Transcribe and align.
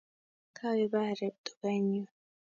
Kawe 0.57 0.85
paarip 0.93 1.35
tuga 1.45 1.69
eng' 1.75 1.89
yun 1.95 2.07